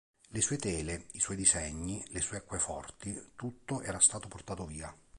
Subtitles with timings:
[0.31, 4.91] Le sue tele, i suoi disegni, le sue acqueforti, tutto era stato portato via.